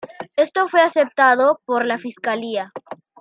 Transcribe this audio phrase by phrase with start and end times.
[0.35, 2.73] Esto fue aceptado por la fiscalía.